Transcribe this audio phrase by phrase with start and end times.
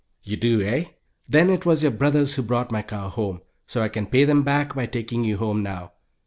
[0.23, 0.85] "You do, eh?
[1.29, 4.41] Then it was your brothers who brought my cow home, so I can pay them
[4.41, 5.91] back by taking you home now.